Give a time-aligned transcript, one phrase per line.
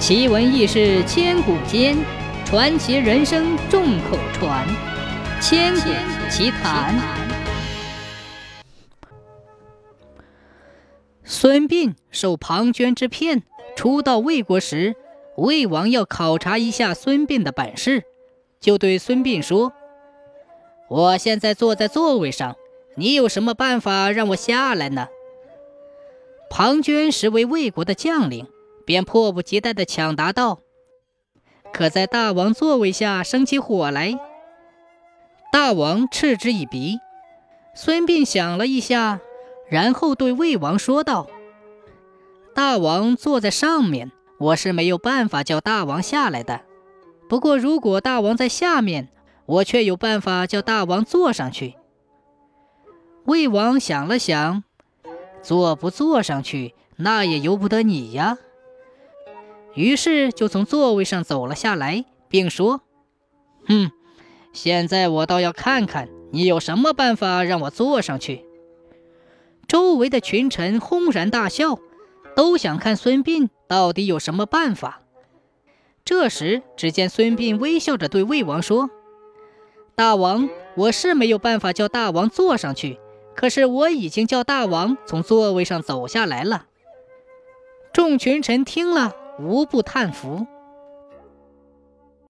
[0.00, 1.94] 奇闻异事千古间，
[2.46, 4.66] 传奇人生众口传。
[5.42, 5.90] 千古
[6.30, 6.98] 奇谈。
[11.22, 13.42] 孙膑受庞涓之骗，
[13.76, 14.96] 初到魏国时，
[15.36, 18.04] 魏王要考察一下孙膑的本事，
[18.58, 19.74] 就对孙膑说
[20.88, 22.56] ：“我现在坐在座位上，
[22.96, 25.08] 你有什么办法让我下来呢？”
[26.48, 28.46] 庞涓实为魏国的将领，
[28.84, 30.60] 便迫不及待地抢答道
[31.72, 34.18] ：“可在大王座位下生起火来。”
[35.52, 36.98] 大王嗤之以鼻。
[37.74, 39.20] 孙膑想了一下，
[39.68, 41.28] 然后对魏王说道
[42.54, 46.62] ：“大王坐在上面，我是没有办法叫大王下来的。
[47.28, 49.08] 不过，如果大王在下面，
[49.46, 51.76] 我却有办法叫大王坐上去。”
[53.26, 54.64] 魏王想了想。
[55.42, 58.36] 坐不坐上去，那也由不得你呀。
[59.74, 62.80] 于是就从座位上走了下来，并说
[63.66, 63.90] ：“哼，
[64.52, 68.44] 现在我倒要看看你有什么办法让我坐上去。”
[69.68, 71.78] 周围的群臣轰然大笑，
[72.34, 75.02] 都想看孙膑到底有什么办法。
[76.04, 78.90] 这时，只见孙膑微笑着对魏王说
[79.94, 82.98] ：“大王，我是没有办法叫大王坐上去。”
[83.32, 86.66] 可是我已经叫大王从座位上走下来了。
[87.90, 90.46] 众群臣听了，无不叹服。